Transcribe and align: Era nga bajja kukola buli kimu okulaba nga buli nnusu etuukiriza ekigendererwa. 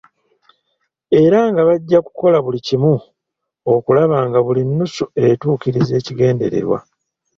Era 1.23 1.39
nga 1.51 1.61
bajja 1.67 1.99
kukola 2.07 2.37
buli 2.45 2.59
kimu 2.67 2.93
okulaba 3.73 4.17
nga 4.27 4.39
buli 4.45 4.61
nnusu 4.65 5.03
etuukiriza 5.25 5.93
ekigendererwa. 5.99 6.79